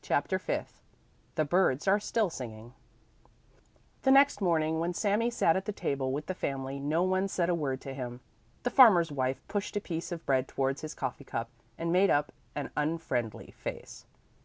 [0.00, 0.80] CHAPTER FIFTH
[1.36, 2.74] THE BIRDS ARE STILL SINGING
[4.02, 7.48] The next morning when Sami sat at the table with the family, no one said
[7.48, 8.18] a word to him.
[8.64, 11.48] The farmer's wife pushed a piece of bread towards his coffee cup
[11.78, 14.04] and made up an unfriendly face.